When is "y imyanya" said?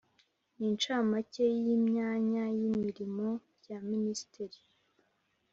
1.65-2.43